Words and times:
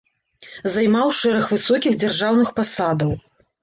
Займаў 0.75 1.13
шэраг 1.19 1.45
высокіх 1.53 1.93
дзяржаўных 2.01 2.49
пасадаў. 2.61 3.19